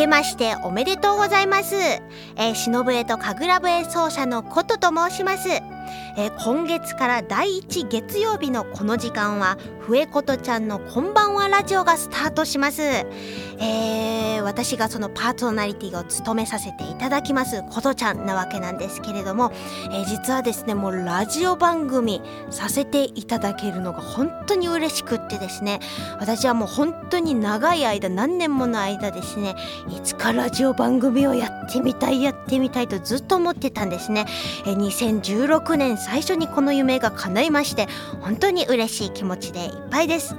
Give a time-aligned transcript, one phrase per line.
[0.00, 5.48] けましておめでとうございます、えー、忍えと神楽笛奏者のことと申します。
[6.16, 19.52] えー、今月から第1月曜日のこの時間は笛ことちゃんのこんばんはラジオがスタートします、えー、私がそのパーソナリティを務めさせていただきますことちゃんなわけなんですけれども、
[19.90, 25.80] えー、実はですねもうラジオ番組させていただけるのが本当に嬉しくってですね
[26.18, 29.54] 私はもう本当に長い間何年もの間ですね
[29.88, 34.26] いつかラジオ番組をやってみたいやってみたいとずっと思ってたんですね、
[34.66, 37.86] えー、2016年最初にこの夢が叶いまして
[38.20, 40.34] 本当に嬉しい気持ちでいっぱいです。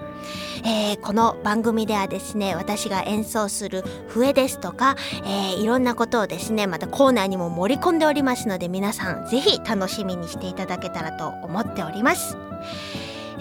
[0.64, 12.38] えー、この番組ではですね私が演奏する笛ですとか、えー、いろんなことをですねまたコーナーにも盛り込んでおりますので皆さん是非楽しみにしていただけたらと思っております。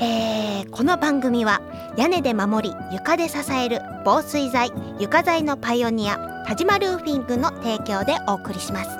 [0.03, 1.61] えー、この番組は
[1.99, 9.00] 屋根で守り床で支える防水材床材のパイオニア田島ルーフィングの提供でお送りします。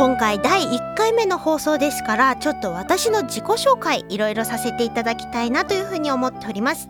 [0.00, 6.88] 今回第1回目の放送ですからちょっと私の自己紹介いろいろさせていただきたいなというふうに思っております。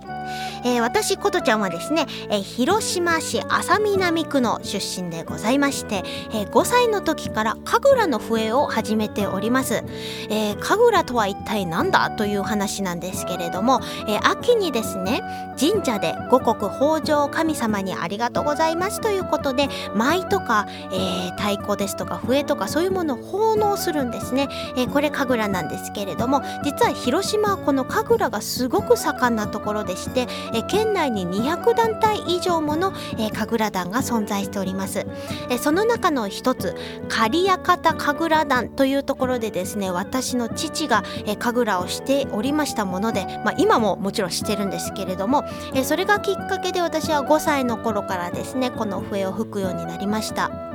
[0.65, 6.03] えー、私ことちゃんはですね、えー、広島市安佐南区の出身でございまして、
[6.33, 9.85] えー、5歳の時から神楽の笛を始めております、
[10.29, 15.23] え神楽とは一体何だという話なんですけれども、え秋にですね
[15.57, 30.20] 神社で五穀豊穣神様にありがとうございますということで舞とか、え太鼓ですとか笛とかそういうものを奉納するんですね、えこれ神楽なんですけれども実は広島はこの神楽がすごく盛んなところでして、
[30.55, 35.07] え県内に200団体以上もの、え神楽団が存在しております、
[35.49, 36.75] えその中の一つ
[37.09, 45.45] 刈屋方神楽団というところでですね私の父が、え神楽をしておりましたもので、まあ、今ももちろんしてるんですけれども、
[45.75, 50.70] えそれがきっかけで私は5歳の頃からですねこの笛を吹くようになりました。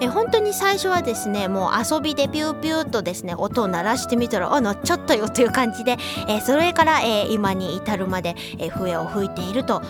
[0.00, 5.96] え本当に最初はですねもう遊びでピューピューとですね音を鳴らしてみたらあ鳴っちゃったよという感じで、
[6.28, 9.82] えそれから、え今に至るまで、え笛を吹いていると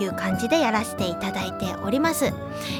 [0.00, 2.32] いう感じでやらせていただいております、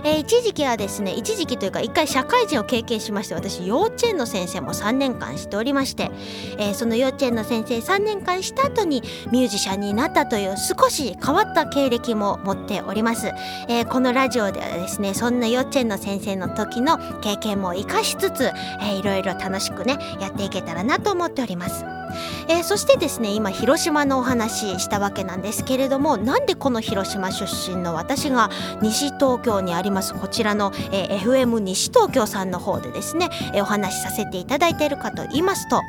[0.05, 6.11] え一時期はですね一時期というか一回社会人を経験しまして私幼稚園の先生も3年間しておりまして、
[6.59, 13.33] えその幼稚園の先生3年間した後にミュージシャンになったという少し変わった経歴も持っております、
[13.69, 22.00] えこのラジオではですねそんな幼稚園の先生の時時の経験も生かしつつ、えー、いろいろ楽しくねやっていけたらなと思っております。
[22.49, 28.51] えー、そしてですね今広島のお話したわけなんですけれどもなんでこの広島出身の私が
[28.83, 35.83] 西東京にありますこちらの、えー、FM 西東京さんの方でですね、えー、お話しさせていただいているかと言いますと、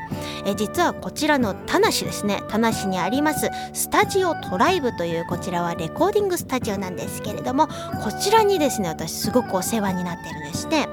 [0.46, 10.88] え実はこちらの田無ですね田無にありますスタジオトライブというこちらはレコーディングスタジオなんですけれどもこちらにですね私すごくお世話になってるんですね。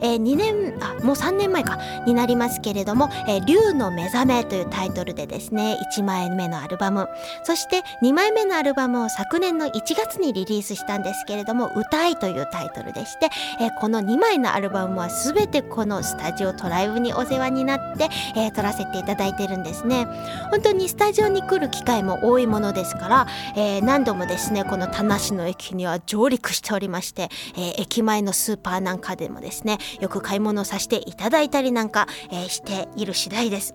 [0.00, 7.08] えー、2年あもう3年前かになりますけれども「えー、竜の目覚め」というタイトルでですね1枚目のアルバム。
[7.44, 13.28] そして2枚目のアルバムを昨年の1月にリリースしたんですけれども「歌い」というタイトルでして、
[13.60, 20.06] えー、この2枚のアルバムは全てこのスタジオトライブにお世話になって、えー、撮らせていただいてるんですね。
[20.50, 23.26] 本当にスタジオに来る機会も多いものですから、
[23.56, 33.74] えー、何度もですねこの田無の駅には上陸しておりまして、えー、駅前のスーパーなんかでもですねよく買い物させていただいたりなんか、えー、している次第です。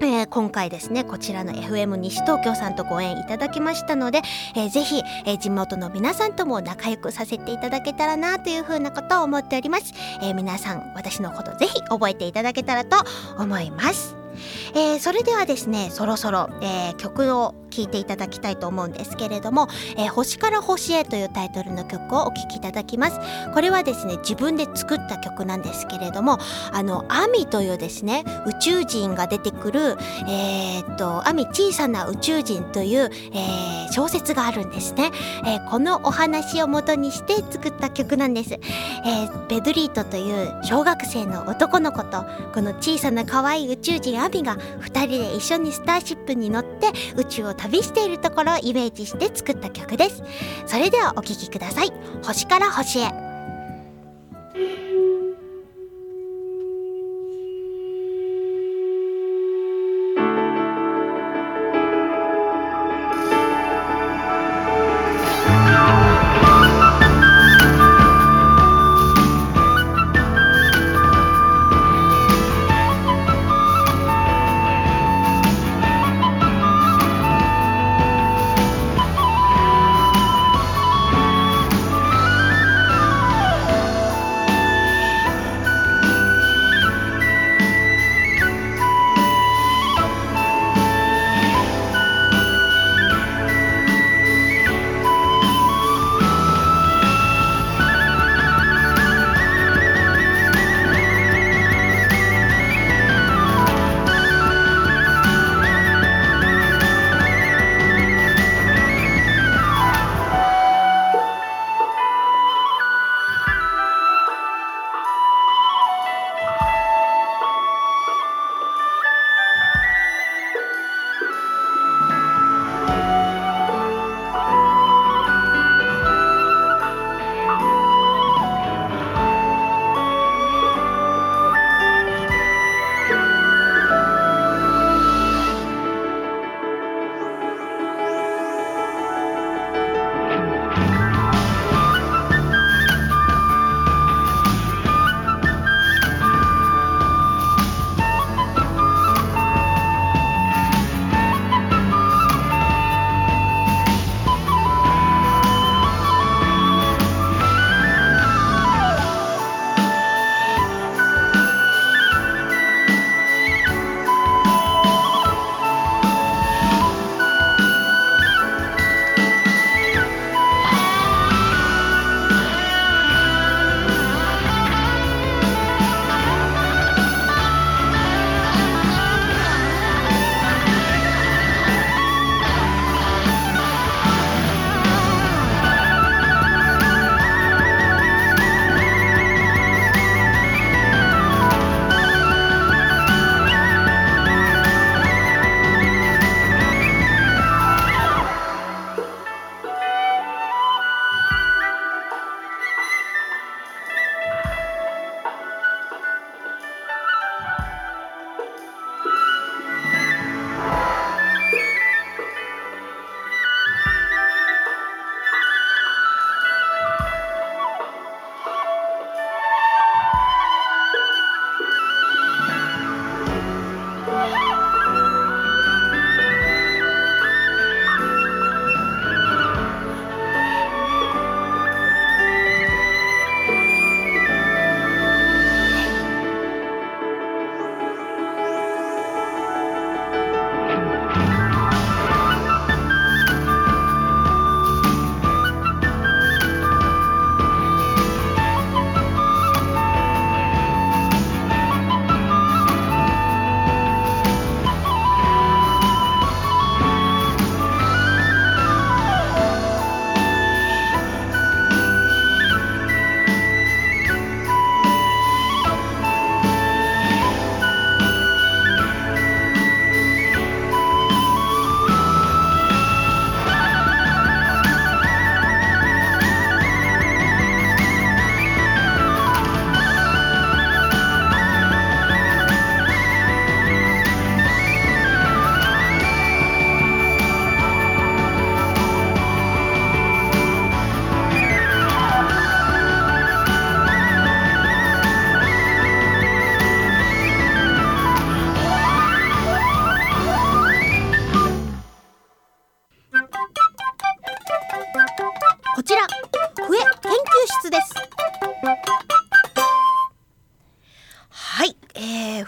[0.00, 4.22] えー、今回ですねこちらの FM 西東京さんとご縁いただきましたので、
[4.56, 12.96] えー、ぜひ、えー、地元の皆さんとも仲良くさせていただけたらなというふうなことを思っております、えー、皆さん私のことぜひ覚えていただけたらと
[13.38, 14.16] 思います
[14.74, 23.18] えー、それではですねそろそろ、えー、曲を聴いていただきたいと思うんですけれども「えー、星から星へ」というタイトルの曲をお聴きいただきます。
[23.54, 26.38] これはですね自分で作った曲なんですけれども
[26.72, 29.96] あのアミというですね宇宙人が出てくる
[30.28, 35.10] えー、っとアミ小さな宇宙人という、えー、小説があるんですね、
[35.46, 42.24] えー、このお話を元にして作った曲なんです、えー、ベドリートという小学生の男の子と
[42.54, 50.22] この小さな可愛い宇宙人アミが2人で一緒にスターシップに乗って宇宙を旅しているところをイメージして作った曲です。
[50.66, 51.92] それではお聴きください。
[52.24, 53.31] 星から星へ。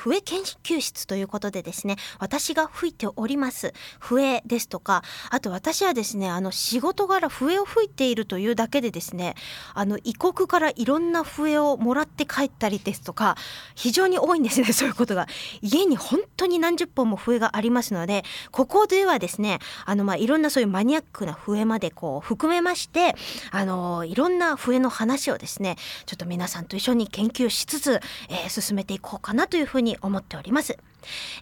[0.04, 3.72] 笛研究室ということでですね私が吹いております。
[4.00, 9.34] 笛ですとかあと私はですねあの仕事柄笛を吹いているというだけでですね
[9.72, 13.36] あの異国からいろんな笛をもらって帰ったりですとか
[13.74, 15.26] 非常に多いんですね そういうことが。
[15.62, 23.16] 家に本当に何十本も笛がありますのでここではですねあのまあいろんなそういうマニアックな笛までこう含めまして
[23.50, 30.76] あのいろんな笛の話をですねちょっと皆さんと一緒に研究しつつ、えー、進めていこうかなというふうに思っております。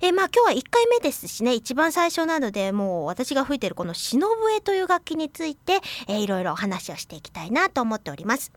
[0.01, 8.53] えー、まあ今日は1回目ですしね一番最初なのでもう私が吹いてるこの篠笛という楽器について、えー、いろいろお話をしていきたいなと思っております。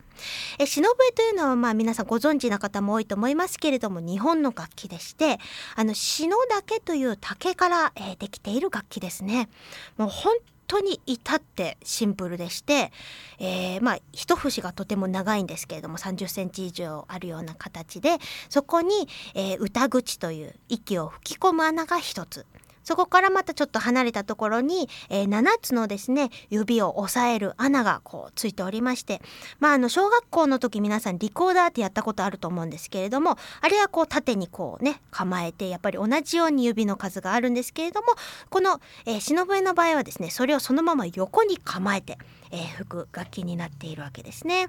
[0.58, 5.38] えー、篠笛というのはまあ皆さんご存知な方も多いと思いますけれども日本の楽器でして
[5.74, 9.48] あの篠竹という竹から、えー、できている楽器ですね。
[9.96, 10.34] もう本
[10.66, 12.92] 当に至ってシンプルでして、
[13.38, 18.18] えー、まあ一節がとても長いんですけれども30センチ以上あるような形で
[18.48, 22.46] そこに、えー、歌口という息を吹き込む穴が一つ。
[22.86, 29.20] そこからまたちょっと離れたところに、えー、7つのですね指を押さえる穴がこうついておりまして
[29.58, 38.06] まああの小学校の時皆さんリコーダーってやったことあると思うんですけれどもあれはこう縦にこうね構えてやっぱり同じように指の数があるんですけれども
[38.50, 42.18] この、えー、篠笛の場合はですねそれをそのまま横に構えて、
[42.52, 44.68] えー、吹く楽器になっているわけですね。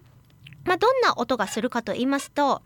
[0.65, 2.62] まあ、どんな音がするかと言いますと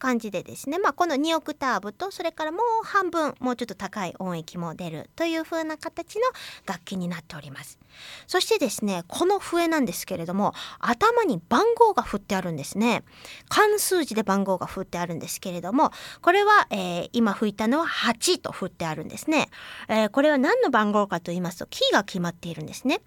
[0.00, 6.22] 感じでですね、まあ、この2オクターブとそれからもう半分もうちょっと高い音域も出るという風な形の
[6.66, 7.78] 楽器になっております。
[8.26, 13.04] そしてですねこの笛なんですけれども頭に番号が振ってあるんですね。
[13.48, 15.90] 漢数字で番号が振ってあるんですけれども
[16.22, 19.48] これは、えー、今吹いたのは8と振ってあるんですね、
[19.88, 23.02] えー、これは何の番号かと言いますとキーが決まっているんですね。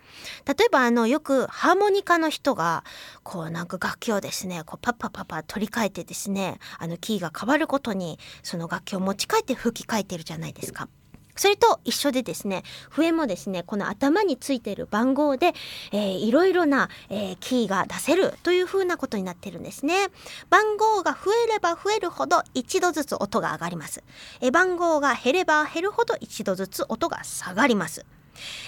[0.46, 2.84] 例えばあのよくハーモニカの人が
[3.24, 10.90] こうなんか楽器をですねこうパッパパパ取り替えてですねあのキーが変わることにその楽器を持ち帰って吹き替えてるじゃないですか。
[11.36, 12.62] それと一緒でですね
[12.92, 15.54] 笛もですねこの頭についてる番号で、
[15.92, 20.10] えー、いろいろな、えー、キーが出せるというふうなことになってるんですね。
[20.52, 24.04] 番号が増えれば増えるほど一度ずつ音が上がります、
[24.42, 28.06] えー、番号が減れば減るほど一度ずつ音が下がります。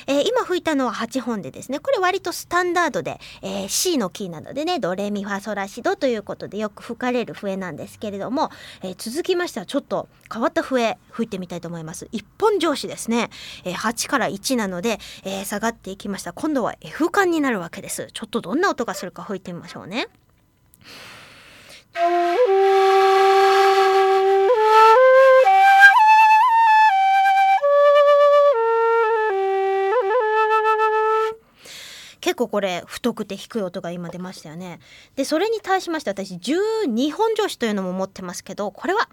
[0.07, 8.50] えー、今吹いたのは8本でですねこれ割とスタンダードで、えー、C のキーなのでねドレミファソラシドということでよく吹かれる笛なんですけれども、
[8.81, 12.07] えー、続きましてはちょっと変わった笛吹いてみたいと思います。
[12.12, 13.29] 一本上司ですね、
[13.63, 16.34] え8から1なので、え下がっていきました。
[16.34, 18.10] 今度は F 管になるわけです。
[18.13, 20.07] ちょっとどんな音がするか吹いてみましょうね。
[32.36, 34.82] 結構これ太くて低い音が今出ましたよね。
[35.15, 39.08] でそれに対しまして私12本女子というのも持ってますけどこれは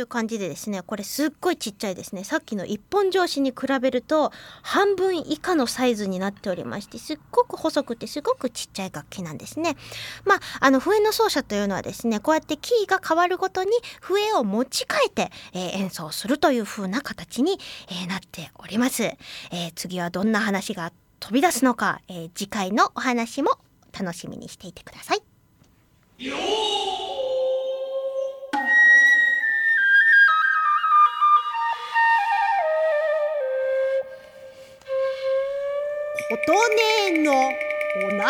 [0.00, 2.24] いう感じでですねこれすっごいちっちゃいですね。
[2.24, 9.76] さっきの一本上司に比べると半分以下のサイズになっておりましてすっごく細くてすごくちっちゃい楽器なんですね。
[10.24, 23.58] まああの笛の奏者というのはですねこうやってキーが変わるごとに笛を持ち替えて、えー、演奏するという風な形に、えー、なっております、えー、次はどんな話が飛び出すのか、え次回のお話も
[23.92, 25.19] 楽しみにしていてください。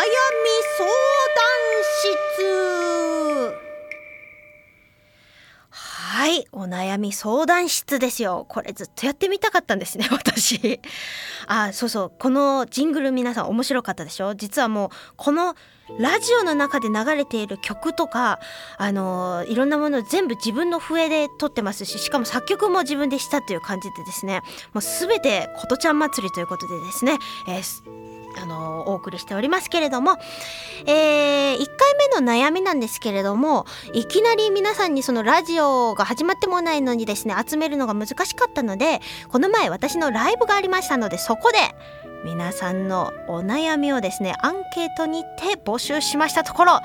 [0.00, 0.08] 悩み
[0.78, 1.44] 相談
[3.52, 3.54] 室。
[5.68, 8.46] はいお悩み相談室ですよ。
[8.48, 10.80] これずっとやってみたかったんですね 私。
[11.46, 12.12] あそうそう。
[12.18, 14.34] このジングル皆さん面白かったでしょ？
[14.34, 14.88] 実はもう
[15.18, 15.54] この
[15.98, 18.40] ラジオの中で流れている曲とか
[18.78, 24.40] あのいろんなもの全部自分の笛で撮ってますししかも作曲も自分でしたという感じでですね。
[24.72, 30.16] もう全て琴ちゃん祭りということでですね、えーあのお送りしておりますけれども、
[30.86, 41.58] えー、1回目の悩みなんですけれどもいきなり皆さんにそのラジオが始まってもないのにですね集めるのが難しかったのでこの前私のライブがありましたのでそこで
[42.24, 46.80] 皆さんのお悩みをですねアンケートにて募集しましたところ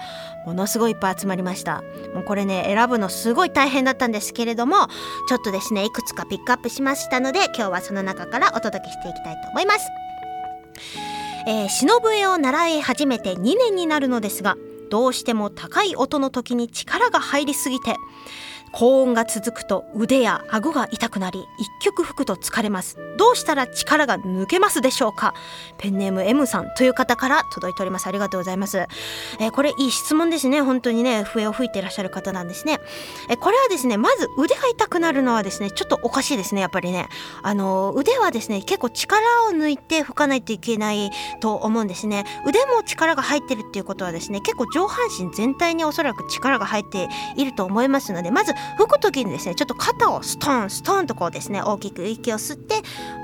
[0.45, 1.83] ものすごいいっぱい集まりました。
[2.13, 4.87] もうこれね選ぶのすごい大変だったんですけれども
[5.27, 10.04] ちょっとですねいくつかピックアップしましたので今日はその中からお届けしていきたいと思います。
[11.47, 14.57] えー、忍笛を習い始めて2年になるのですが
[14.89, 17.95] どうしても高い音の時に力が入りすぎて
[18.77, 22.97] 高音が続くと腕や顎が痛くなり一曲吹くと疲れます。
[23.17, 25.33] どうしたら力が抜けますでしょうか？
[25.77, 28.07] ペンネーム M さんという方から届いております。
[28.07, 28.79] ありがとうございます、
[29.39, 30.61] えー、これいい質問ですね。
[30.61, 32.79] 本当にね笛を吹いていらっしゃる方なんですね、
[33.29, 37.07] えー、これはですねまず腕が痛くなるのはですねちょっとおかしいですねやっぱりね。
[37.43, 42.25] あのー、腕はですね結構力を抜いて吹かないといけないと思うんですね。
[42.45, 52.75] 腕も力が入ってるっていうことはですね結構上半身全体におそらく力が入っていると思いますのでまず吹く時にですねちょっと肩をストンストンとこうですね大きく息を吸って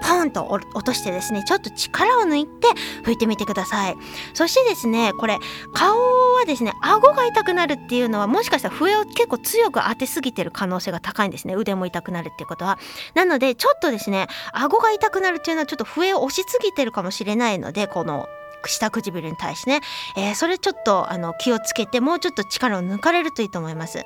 [0.01, 2.67] ポンと落としてですねちょっと力を抜いて
[3.03, 3.95] 拭いてみてください。
[4.33, 5.37] そしてですねこれ
[5.73, 5.97] 顔
[6.33, 11.55] はですね顎が痛くなるっていうのはもしかしたら笛を結構強く当てすぎてる可能性が高いんですね。
[11.55, 12.77] 腕も痛くなるっていうことは。
[13.15, 18.27] なのでちょっとですね顎が痛くなるっていうのはちょっと笛を押しすぎてるかもしれないのでこの
[18.69, 19.81] 下唇に対してね、
[20.17, 24.05] えー、それちょっとあの気をつけてもうちょっと力を抜かれるといいと思います。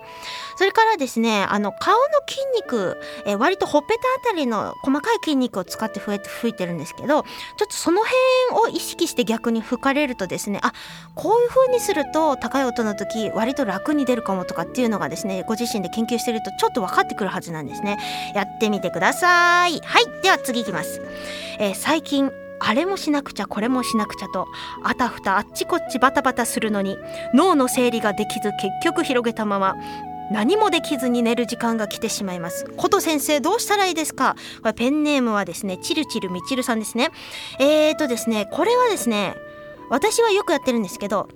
[0.57, 7.27] それからですねあの顔の筋肉、えー、割とほっぺたあたりの細かい筋肉を使って増えて吹いてるんですけどちょ
[7.65, 8.01] っとその
[8.49, 10.73] 辺を意識して逆に吹かれるとですねあ
[11.15, 17.97] こういう風にすると高い音の時割と楽に出るかもとかっていうのがですねご自身で研究してるとちょっと分かってくるはずなんですね。
[18.33, 19.79] やってみてください。
[19.81, 20.05] はい。
[20.21, 21.01] では次いきます、
[21.59, 24.47] えー、最近あれもしなくちゃこれもしなくちゃと
[24.83, 26.97] あたふたあっちこっちバタバタするのに
[27.33, 29.75] 脳の整理ができず結局広げたまま
[30.31, 32.65] 何もできずに寝る時間が来てしまいます。
[32.77, 34.35] 琴先生どうしたらいいですか？
[34.61, 37.11] これペンネームはですねチルチルみちるさんですね。
[37.59, 39.35] えーとですねこれはですね
[39.91, 41.29] 私はよくやってるんですけど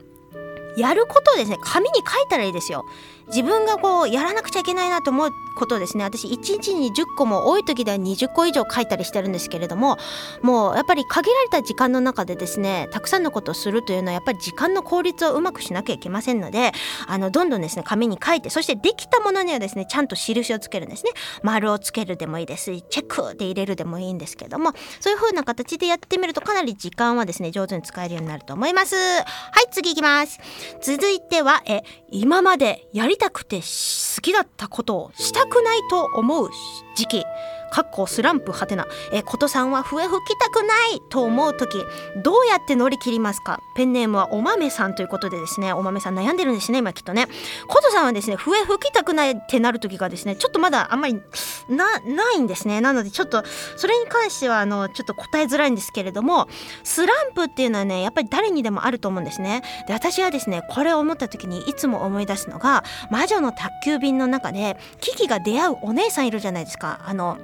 [0.75, 2.83] やることをですね紙に書いたらいいですよ。
[3.29, 6.03] 自分がこうやらなくちゃいけないなと思うことですね。
[6.03, 9.98] 私1日に10個も多い時では20個以上書いたりしてるんですけれども
[10.41, 16.71] もうやっぱり限られた時間の中でですねたくさんのことをするというのはやっぱり時間の効率をうまくしなきゃいけませんので
[17.08, 21.12] あのどんどんですね紙に書いてそしてできたものにはですねちゃんと印をつけるんですね。
[21.43, 28.95] 丸をつけるでもいいですしチェックで入れるでもいいんですけどもそういう風な形でやってみるとかなり時間はですね上手に使えるようになると思います。
[28.95, 29.25] はい
[29.71, 30.39] 次いきます。
[30.82, 36.49] 続いてはえ今までやりたくて好きだったことをしたくないと思う
[36.95, 37.23] 時期。
[37.71, 41.84] かっこスランプはてな、えことさんは笛吹きたくないと思う時
[42.23, 43.62] どうやって乗り切りますか？
[43.75, 47.27] ペンネームはお豆さんということでですねお豆さん悩んでるんですね今きっとね。
[47.67, 51.21] ことさんはですね笛吹きたくないってなる時がですねちょっとまだあんまり
[51.69, 52.82] なないんですね。
[52.82, 53.43] なのでちょっと
[53.75, 56.47] それに関してはあのちょっと答えづらいんですけれども
[56.84, 59.63] スランプっていうのはねやっぱり誰にでもあると思うんですね。
[59.88, 67.01] で私はですねこれを思った時にいつも思い出すのが魔女の宅急便の中でキキが出会うお姉さんいるじゃないですか。
[67.05, 67.38] あの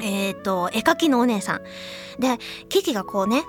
[0.00, 1.62] えっ、ー、と絵描きのお姉さん。
[2.20, 3.44] でキキがこうね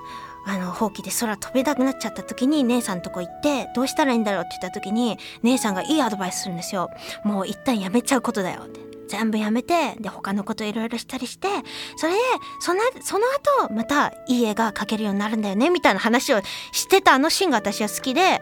[0.46, 6.90] あのほうきで空飛べなくなっちゃった時に姉さんとこ行ってどうしたらいいんだろうって言った時に姉さんがいいアドバイスするんですよ。
[7.24, 8.90] もう一旦やめちゃうことだよって。
[9.10, 11.48] 全部やめてで他のこといろいろしたりして
[11.96, 12.18] それで
[12.60, 13.24] そのその
[13.66, 18.40] 後またいい絵が描けるようになるんだよねみたいな話をしてたあのシーンが私は好きで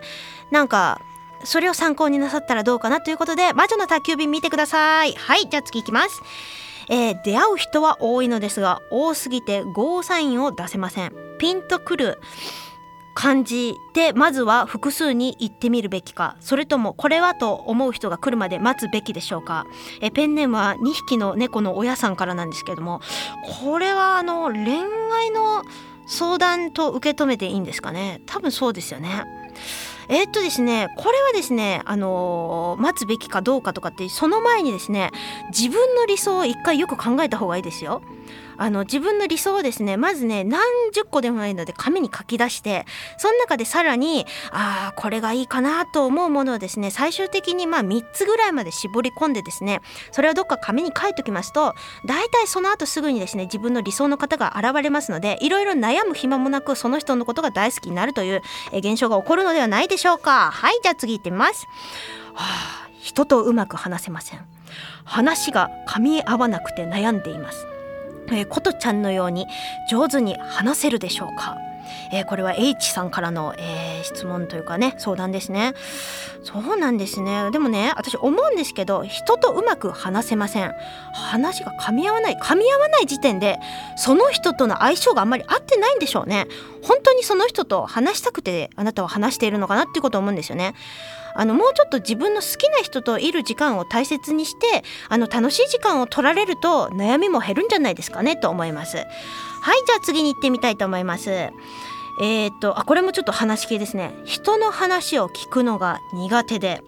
[0.52, 1.00] なんか
[1.44, 5.14] それを参考になさったらどうかなということで魔女の宅急便見てください。
[5.14, 6.20] はいじゃあ次いきます。
[6.88, 11.12] えー、出会う人は多いのですが多すぎてゴーサインを出せません。
[11.38, 12.20] ピンとくる
[13.14, 16.36] 感じでまずは複数に言ってみるべきか。
[16.40, 19.66] それともこれはと思う人が来るまで待つべきでしょうか。
[20.00, 23.00] えペンネームは2匹の猫の親さんからなんですけども
[23.60, 24.68] これはあの恋
[25.12, 25.62] 愛の
[26.06, 28.22] 相談と受け止めていいんですかね。
[28.24, 29.24] 多分そうですよね。
[30.08, 35.10] えー、っとですねこれはですねあのー、待つべきかどうかとかってその前にですね
[35.56, 38.02] 自分の理想を一回よく考えた方がいいですよ。
[38.58, 40.60] あの自分の理想をですねまずね何
[40.92, 42.84] 十個でもないので紙に書き出して
[43.16, 58.42] その中でさらにあこれがいいかなと思うものをですね最終的にまあ3つぐらいまで絞り込んでですねそれをどっか紙に書いておきますと大体その後すぐにですね自分の理想の方が現れますのでいろいろ悩む暇もなくその人のことが大好きになるという
[58.72, 60.50] 現象が起こるのではないでしょうか。
[60.50, 61.66] はいじゃあ次行ってみます、
[62.34, 62.44] は
[62.86, 64.40] あ、人とうまく話せません。
[65.04, 67.77] 話が噛み合わなくて悩んでいます。
[68.30, 69.46] えー、ことちゃんのように
[69.90, 71.56] 上手に話せるでしょうか？
[72.12, 75.72] えー、これは H さんからの、えー、質問というかね相談ですね。
[76.44, 77.50] そうなんですね。
[77.50, 80.74] でもね私思うんですけど人とうまく話せません。
[81.12, 83.58] 話が噛み合わない噛み合わない時点で
[83.96, 86.46] その人との相性があんまり合ってないんでしょうね。
[86.82, 90.74] 本当にその人と話したくてあなたは話しているのかなっていうことを思うんですよね。
[91.34, 98.96] あのもうちょっと自分の好きな人といる時間を大切にしてあの楽しい時間を取られると悩みも減るんじゃないですかねと思います。
[98.96, 99.06] はい
[99.86, 101.30] じゃあ次に行ってみたいと思います。
[102.20, 104.12] えっ、とあこれもちょっと話系ですね。
[104.24, 106.82] 人の話を聞くのが苦手で。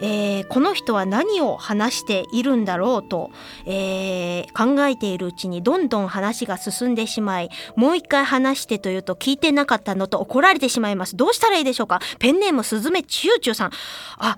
[0.00, 3.30] えー、この人は何を話しているんだろうと、
[3.66, 11.16] えー、考えているうちにどんどん話が進んでしまいもう一回話してというと聞いてなかったのと怒られてしまいます。
[11.16, 12.00] どうしたらいいでしょうか？
[12.18, 13.70] ペンネームすずめちゅうちゅうさん。
[14.18, 14.36] あ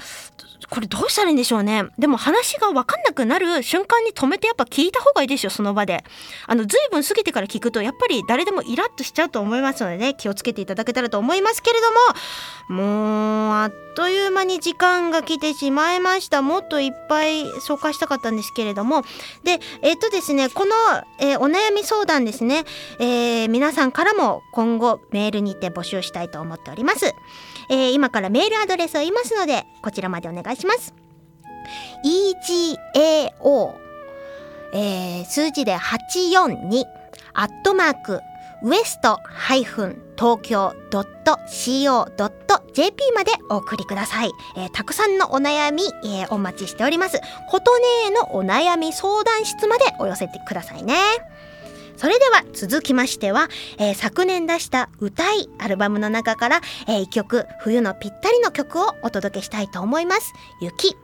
[0.69, 1.85] これどうしたらいいんでしょうね？
[1.99, 6.05] でも話が分かんなくなる瞬間に止めてやっぱ聞いた方がいいですよその場で。
[6.47, 11.81] あの随分過ぎてから聞くとやっぱり誰でもイラッとしちゃうと思いますのでね気をつけていただけたらと思いますけれ
[12.69, 16.43] どももうあっという間に時間が来てしまいました。
[16.43, 19.03] もっといっぱい紹介したかったんですけれども。
[19.45, 20.73] でえっ、とですねこの、
[21.19, 22.65] えー、お悩み相談ですね、
[22.99, 27.15] えー、皆さんからも今後メールにて募集したいと思っております。
[27.71, 30.95] え、今からメールアドレスを言いますのでこちらまでお願いします。
[32.05, 33.75] EGAO、
[34.73, 36.85] え、数字で842
[37.35, 38.21] アットマーク
[38.63, 39.19] ウエスト
[40.17, 47.19] 東京 .co.jp までお送りください、えー、たくさんのお悩み、えー、お待ちしております。
[47.49, 50.95] 琴音のお悩み相談室までお寄せてくださいね。
[51.97, 60.35] それでは続きましては、えー、昨年出した歌いアルバムの中から、えー、1曲冬のぴったりの曲をお届けしたいと思います。
[60.61, 60.97] 雪。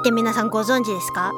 [0.00, 1.32] って皆さんご存知ですか？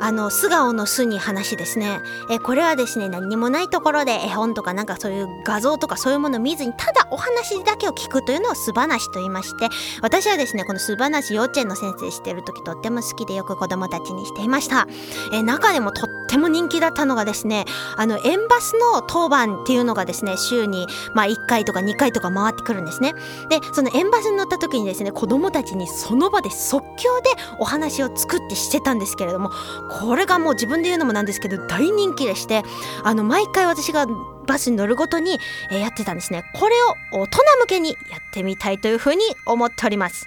[0.00, 2.00] あの素顔の巣に話ですね。
[2.30, 9.68] えこれはですね何にもないところで絵本とかなんかそういう画像とかそういうものを見ずにただお話だけを聞くというのを素話と言いまして
[10.02, 14.86] 私はですねこの素話幼稚園の先生してる時とっても好きでよく子供たちにしていました。
[15.32, 17.64] え中でもとっても人気だったのがですね
[17.96, 23.14] あの園バスの当番っていうのがですね週にまあ1回とか2回とか回ってくるんですね。
[23.48, 29.50] でその園バスに乗った時にですね子供たちにその場で即興でお話を作ってしてたんですけれども
[29.88, 32.62] これがもう自分で言うのもなんですけど大人気でして
[33.04, 34.06] あの毎回私が
[34.46, 35.38] バスに乗るごとに、
[35.70, 36.42] えー、やってたんですね。
[36.54, 37.98] これを大人向けにやっ
[38.32, 40.26] てみたいというふうに思っております。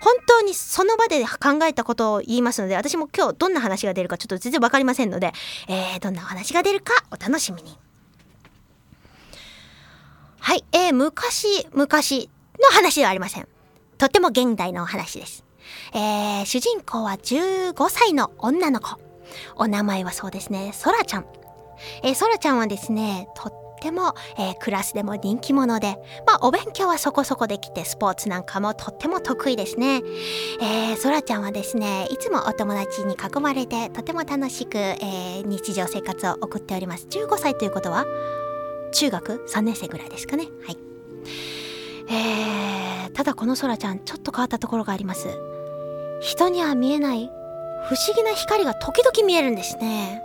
[0.00, 5.32] 本当にその場で考えたことを言いますので私も今日どんな話が出るかちょっと全然分かりませんので、
[5.68, 7.76] えー、どんな話が出るかお楽しみに。
[10.40, 13.48] はい、えー、昔昔の話ではありません。
[13.98, 15.47] とっても現代のお話です。
[15.94, 18.96] えー、主人公は15歳の女の子。
[19.56, 21.26] お名前はそうですね、ソラちゃん。
[22.02, 30.02] えー、ソラちゃんはですね、とっても、えー、クラスでも人気者で、まあ、お勉強はそこそこできて、スポーツなんかもとっても得意ですね。
[30.60, 37.06] えー、ソラちゃんはですね、いつもお友達に囲まれて、とても楽しく、えー、日常生活を送っております。
[37.08, 38.04] 15歳ということは、
[38.92, 40.48] 中学？3年生ぐらいですかね。
[40.66, 40.78] はい。
[42.10, 45.28] えー、ただこのソラちゃん、ちょっと変わったところがあります。
[46.20, 47.30] 人には見えない
[47.88, 50.22] 不思議な光が時々見えるんですね。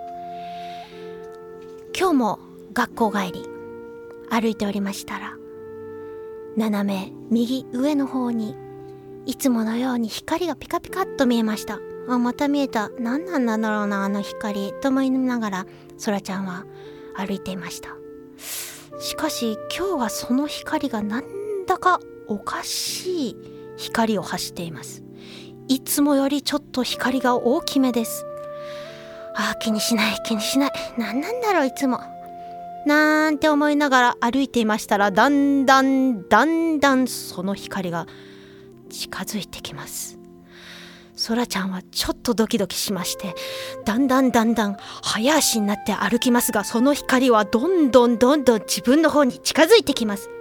[1.97, 2.39] 今日も
[2.73, 3.45] 学校帰り
[4.29, 5.37] 歩いておりましたら
[6.57, 8.55] 斜め右上の方に
[9.27, 11.79] いつものように光がピカピカっと見えました。
[12.09, 12.89] あまた見えた。
[12.99, 15.65] 何なんだろうなあの光と思いながら
[15.97, 16.65] そらちゃんは
[17.15, 17.95] 歩いていました。
[18.99, 23.37] しかし今日はその光がなんだかおかしい
[23.77, 25.03] 光を発しています。
[25.67, 28.25] いつもよりちょっと光が大きめです。
[29.35, 30.71] ああ気にしない気にしない。
[30.97, 31.99] 何なんだろういつも。
[32.85, 38.07] なんて思いながら歩いていましたらだんだんだんだんその光が
[38.89, 40.19] 近づいてきます。
[41.15, 43.35] そらちゃんはちょっとドキドキしまして
[43.85, 50.32] だんだんだんだん早足になって歩きますがその光はどんどんどんどん自分の方に近づいてきます。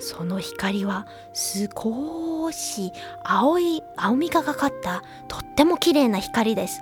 [0.00, 2.92] その光は少し
[3.24, 6.80] 青い青みがかかったとっても綺麗な光です。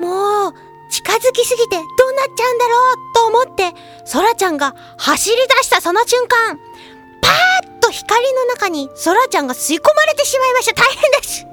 [0.00, 0.54] もう
[0.90, 3.74] 近づきすぎてどうなっちゃうんだろうと思って
[4.04, 6.56] そらちゃんが走り出したその瞬間
[7.20, 10.82] パーッと光の中にそらちゃんが吸い込まれてしまいました。
[10.82, 11.46] 大変です。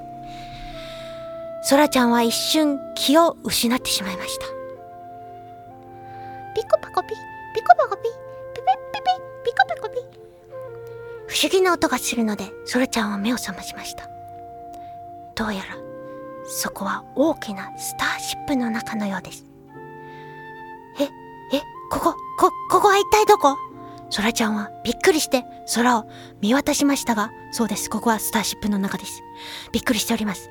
[1.64, 4.46] そらちゃんは一瞬気を失ってしまいました。
[6.56, 7.10] ピコパコピ
[7.54, 8.17] ピコパコピ。
[11.28, 14.10] 不思議な音がするのでそらちゃんは目を覚ましました。
[15.36, 15.76] どうやら
[16.48, 19.46] そこは大きなスターシップの中のようです。
[21.00, 21.62] ええ
[21.92, 23.58] こここここは一体どこ？
[24.10, 25.44] そらちゃんはびっくりして
[25.76, 26.06] 空を
[26.42, 27.90] 見渡しましたがそうです。
[27.90, 29.22] ここはスターシップの中です。
[29.74, 30.50] びっくりしております。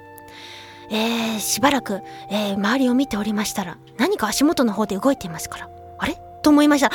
[0.90, 5.70] えー、しばらく、えー、周りを見ておりましたら何か足元の方で動いていますから。
[5.98, 6.20] あれ？
[6.42, 6.90] と思いました。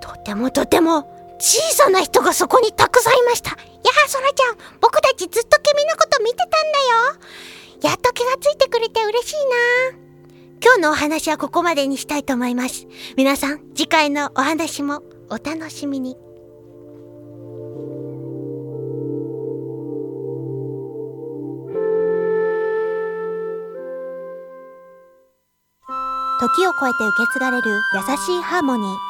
[0.00, 1.19] とてもとても。
[1.40, 3.50] 小さな人がそこにたくさんいました。
[3.50, 3.56] や
[4.04, 7.90] あそらちゃん僕たちずっと君のこと見てたんだよ。
[7.90, 9.98] やっと気がついてくれて嬉しいな。
[10.62, 12.86] 今日のお話はここまでにしたいと思います。
[13.16, 16.16] 皆さん次回のお話もお楽しみに。
[26.38, 29.09] 時を超えて受け継がれる優しいハーモニー。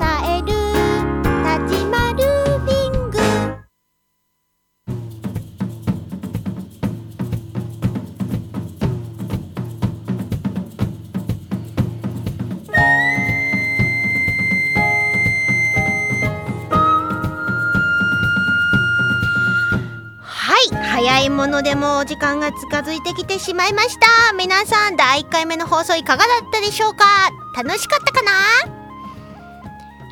[21.41, 24.31] ものでもお時間が近づいてきてしまいました。
[24.37, 27.03] 皆さん第1回目の放送いかがだったでしょうか？
[27.57, 28.31] 楽しかったかな？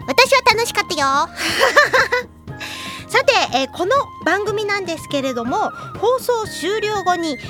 [0.08, 1.30] 私は楽しかったよ。
[3.08, 3.92] さて、えーこの
[4.26, 7.46] 番組なんですけれども放送終了後にインタ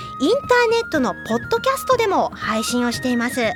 [0.68, 3.54] ーネットのポッドキャストでも配信をしています、え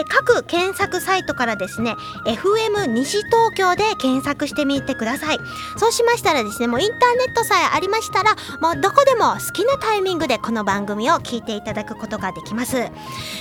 [0.00, 1.94] ー各検索サイトからですね
[2.24, 5.38] FM 西東京で検索してみてください。
[5.76, 12.90] そうしましたらですねもうインターネットさえありましたらもうどこでも好きなタイミングでこの番組を聞いていただくことができます、え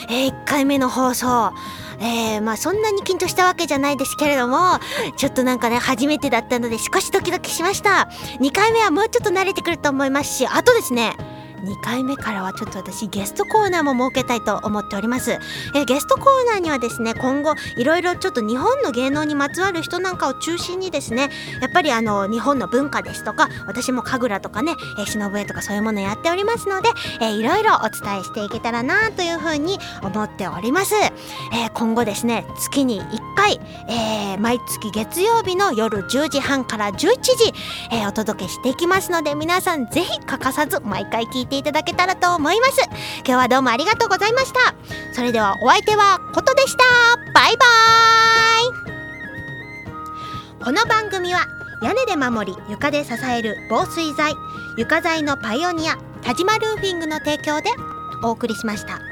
[0.10, 1.52] 1回目の放送。
[2.00, 4.80] えー、まあそんなに緊張したわけじゃないですけれども
[5.16, 8.08] ちょっとなんかね初めてだったので少しドキドキしました。
[8.40, 11.16] 2回目はもうちょっと慣れてくると思いますしあとですね
[11.64, 15.40] 2回目からはちょっと私ゲストコーナーも設けたいと思っております、
[15.76, 21.30] えゲストコーナーにはですね今後いろいろちょっと日本の芸能にまつわる人なんかを中心にですね
[21.62, 26.90] やっぱりあの日本の文化ですとか私も神楽とかね、え、忍笛とかそういうものやっておりますので、
[27.22, 37.54] いろいろお伝えしていけたらなというふうに思っております、えー今後ですね月に1回、えー毎月月曜日の夜10時半から11時、
[37.92, 42.82] えーお届けしていきますので皆さんぜひ欠かさず毎回聞いていていただけたらと思います。
[43.18, 44.76] 今日はどうもありがとうございました。
[45.14, 46.84] それではお相手はことでした。
[47.34, 48.84] バイバー
[50.62, 50.64] イ。
[50.64, 51.48] この番組は
[51.82, 54.34] 屋根で守り床で支える防水材
[54.78, 57.70] 床材のパイオニア田島ルーフィングの提供で
[58.24, 59.07] お送りしました。